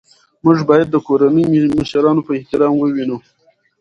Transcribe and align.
موږ 0.43 0.57
باید 0.69 0.87
د 0.91 0.95
کورنۍ 1.07 1.45
مشران 1.79 2.17
په 2.25 2.31
احترام 2.39 2.73
ووینو 2.77 3.17